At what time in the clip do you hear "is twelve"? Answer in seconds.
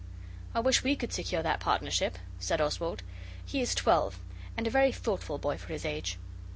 3.61-4.17